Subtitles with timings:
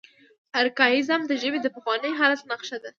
[0.61, 2.89] ارکائیزم د ژبې د پخواني حالت نخښه ده.